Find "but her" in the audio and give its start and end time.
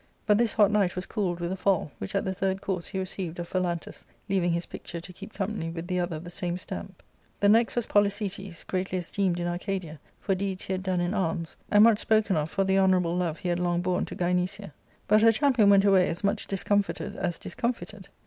15.07-15.31